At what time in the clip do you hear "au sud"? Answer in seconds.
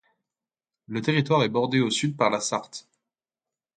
1.79-2.17